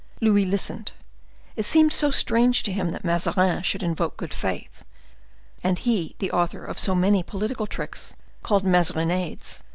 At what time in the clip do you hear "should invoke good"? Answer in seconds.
3.61-4.33